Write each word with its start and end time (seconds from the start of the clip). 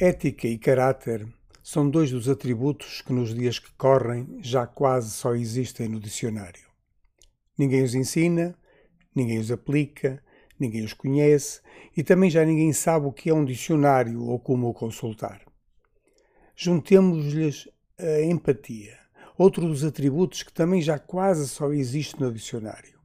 Ética 0.00 0.48
e 0.48 0.58
caráter 0.58 1.24
são 1.62 1.88
dois 1.88 2.10
dos 2.10 2.28
atributos 2.28 3.00
que 3.00 3.12
nos 3.12 3.32
dias 3.32 3.60
que 3.60 3.70
correm 3.74 4.40
já 4.40 4.66
quase 4.66 5.12
só 5.12 5.36
existem 5.36 5.88
no 5.88 6.00
dicionário. 6.00 6.68
Ninguém 7.56 7.84
os 7.84 7.94
ensina, 7.94 8.58
ninguém 9.14 9.38
os 9.38 9.52
aplica, 9.52 10.20
ninguém 10.58 10.84
os 10.84 10.92
conhece 10.92 11.60
e 11.96 12.02
também 12.02 12.28
já 12.28 12.44
ninguém 12.44 12.72
sabe 12.72 13.06
o 13.06 13.12
que 13.12 13.30
é 13.30 13.34
um 13.34 13.44
dicionário 13.44 14.20
ou 14.24 14.36
como 14.40 14.68
o 14.68 14.74
consultar. 14.74 15.42
Juntemos-lhes 16.56 17.68
a 17.96 18.22
empatia, 18.22 18.98
outro 19.38 19.68
dos 19.68 19.84
atributos 19.84 20.42
que 20.42 20.52
também 20.52 20.82
já 20.82 20.98
quase 20.98 21.48
só 21.48 21.72
existe 21.72 22.20
no 22.20 22.32
dicionário, 22.32 22.98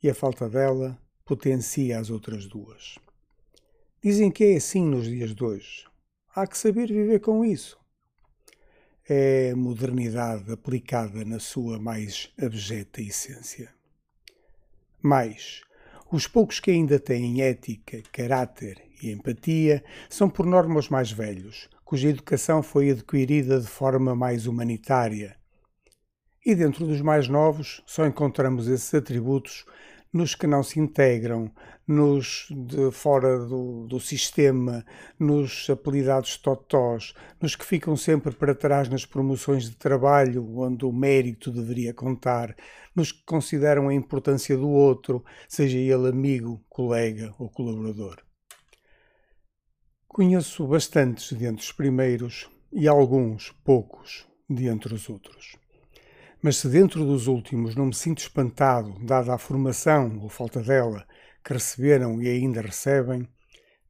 e 0.00 0.08
a 0.08 0.14
falta 0.14 0.48
dela 0.48 0.96
potencia 1.24 1.98
as 1.98 2.10
outras 2.10 2.46
duas. 2.46 2.96
Dizem 4.00 4.30
que 4.30 4.44
é 4.44 4.56
assim 4.56 4.84
nos 4.84 5.08
dias 5.08 5.34
de 5.34 5.42
hoje. 5.42 5.88
Há 6.40 6.46
que 6.46 6.56
saber 6.56 6.86
viver 6.86 7.18
com 7.18 7.44
isso. 7.44 7.76
É 9.08 9.52
modernidade 9.56 10.52
aplicada 10.52 11.24
na 11.24 11.40
sua 11.40 11.80
mais 11.80 12.32
abjeta 12.40 13.02
essência. 13.02 13.74
Mais, 15.02 15.62
os 16.12 16.28
poucos 16.28 16.60
que 16.60 16.70
ainda 16.70 17.00
têm 17.00 17.42
ética, 17.42 18.00
caráter 18.12 18.80
e 19.02 19.10
empatia 19.10 19.82
são 20.08 20.30
por 20.30 20.46
norma 20.46 20.78
os 20.78 20.88
mais 20.88 21.10
velhos, 21.10 21.68
cuja 21.84 22.08
educação 22.08 22.62
foi 22.62 22.90
adquirida 22.90 23.60
de 23.60 23.66
forma 23.66 24.14
mais 24.14 24.46
humanitária. 24.46 25.36
E 26.46 26.54
dentro 26.54 26.86
dos 26.86 27.00
mais 27.00 27.26
novos 27.26 27.82
só 27.84 28.06
encontramos 28.06 28.68
esses 28.68 28.94
atributos 28.94 29.66
nos 30.12 30.34
que 30.34 30.46
não 30.46 30.62
se 30.62 30.80
integram, 30.80 31.50
nos 31.86 32.46
de 32.50 32.90
fora 32.90 33.38
do, 33.38 33.86
do 33.86 34.00
sistema, 34.00 34.84
nos 35.18 35.68
apelidados 35.70 36.36
totós, 36.36 37.14
nos 37.40 37.56
que 37.56 37.64
ficam 37.64 37.96
sempre 37.96 38.34
para 38.34 38.54
trás 38.54 38.88
nas 38.88 39.04
promoções 39.06 39.64
de 39.64 39.76
trabalho, 39.76 40.58
onde 40.58 40.84
o 40.84 40.92
mérito 40.92 41.50
deveria 41.50 41.94
contar, 41.94 42.54
nos 42.94 43.12
que 43.12 43.24
consideram 43.24 43.88
a 43.88 43.94
importância 43.94 44.56
do 44.56 44.68
outro, 44.68 45.24
seja 45.48 45.78
ele 45.78 46.08
amigo, 46.08 46.64
colega 46.68 47.34
ou 47.38 47.48
colaborador. 47.48 48.18
Conheço 50.06 50.66
bastantes 50.66 51.32
dentre 51.32 51.62
os 51.62 51.72
primeiros 51.72 52.50
e 52.72 52.88
alguns, 52.88 53.52
poucos, 53.64 54.26
dentre 54.48 54.94
os 54.94 55.08
outros. 55.08 55.56
Mas 56.40 56.56
se 56.58 56.68
dentro 56.68 57.04
dos 57.04 57.26
últimos 57.26 57.74
não 57.74 57.86
me 57.86 57.94
sinto 57.94 58.18
espantado, 58.18 58.94
dada 59.04 59.34
a 59.34 59.38
formação 59.38 60.20
ou 60.20 60.28
falta 60.28 60.62
dela 60.62 61.06
que 61.44 61.52
receberam 61.52 62.22
e 62.22 62.28
ainda 62.28 62.60
recebem, 62.60 63.28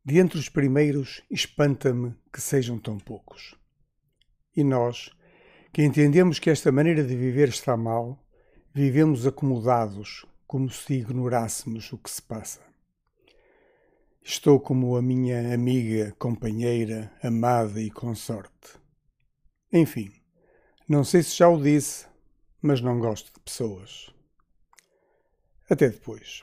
de 0.04 0.18
entre 0.18 0.38
os 0.38 0.48
primeiros 0.48 1.22
espanta-me 1.30 2.14
que 2.32 2.40
sejam 2.40 2.78
tão 2.78 2.98
poucos. 2.98 3.54
E 4.56 4.64
nós, 4.64 5.10
que 5.72 5.82
entendemos 5.82 6.38
que 6.38 6.48
esta 6.48 6.72
maneira 6.72 7.04
de 7.04 7.14
viver 7.14 7.48
está 7.48 7.76
mal, 7.76 8.24
vivemos 8.74 9.26
acomodados, 9.26 10.24
como 10.46 10.70
se 10.70 10.94
ignorássemos 10.94 11.92
o 11.92 11.98
que 11.98 12.10
se 12.10 12.22
passa. 12.22 12.60
Estou 14.22 14.58
como 14.58 14.96
a 14.96 15.02
minha 15.02 15.52
amiga, 15.52 16.14
companheira, 16.18 17.12
amada 17.22 17.80
e 17.80 17.90
consorte. 17.90 18.78
Enfim, 19.70 20.10
não 20.88 21.04
sei 21.04 21.22
se 21.22 21.36
já 21.36 21.48
o 21.48 21.62
disse, 21.62 22.07
mas 22.60 22.80
não 22.80 22.98
gosto 22.98 23.32
de 23.32 23.40
pessoas. 23.40 24.12
Até 25.68 25.88
depois. 25.88 26.42